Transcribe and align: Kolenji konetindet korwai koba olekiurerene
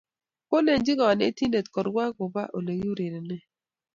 Kolenji 0.49 0.93
konetindet 0.99 1.67
korwai 1.73 2.13
koba 2.17 2.41
olekiurerene 2.57 3.37